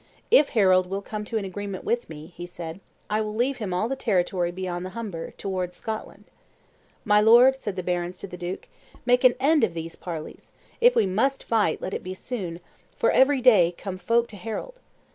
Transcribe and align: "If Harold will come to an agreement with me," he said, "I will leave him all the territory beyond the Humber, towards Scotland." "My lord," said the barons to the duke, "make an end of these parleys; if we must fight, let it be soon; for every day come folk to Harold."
"If 0.31 0.49
Harold 0.57 0.87
will 0.89 1.03
come 1.03 1.25
to 1.25 1.37
an 1.37 1.45
agreement 1.45 1.83
with 1.83 2.09
me," 2.09 2.33
he 2.35 2.47
said, 2.47 2.79
"I 3.07 3.21
will 3.21 3.35
leave 3.35 3.57
him 3.57 3.71
all 3.71 3.87
the 3.87 3.95
territory 3.95 4.49
beyond 4.49 4.83
the 4.83 4.89
Humber, 4.97 5.29
towards 5.37 5.75
Scotland." 5.77 6.23
"My 7.05 7.21
lord," 7.21 7.55
said 7.55 7.75
the 7.75 7.83
barons 7.83 8.17
to 8.17 8.27
the 8.27 8.35
duke, 8.35 8.67
"make 9.05 9.23
an 9.23 9.35
end 9.39 9.63
of 9.63 9.75
these 9.75 9.95
parleys; 9.95 10.53
if 10.81 10.95
we 10.95 11.05
must 11.05 11.43
fight, 11.43 11.83
let 11.83 11.93
it 11.93 12.01
be 12.01 12.15
soon; 12.15 12.61
for 12.97 13.11
every 13.11 13.41
day 13.41 13.75
come 13.77 13.95
folk 13.95 14.27
to 14.29 14.37
Harold." 14.37 14.79